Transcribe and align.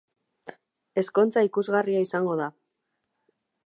Ezkontza 1.03 1.45
ikusgarria 1.51 2.03
izango 2.09 2.43
da. 2.43 2.53